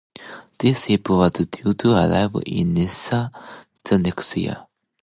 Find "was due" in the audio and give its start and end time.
1.11-1.75